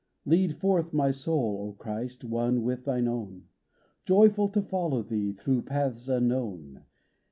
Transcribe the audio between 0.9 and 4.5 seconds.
my soul, O Christ, One with Thine own; Joyful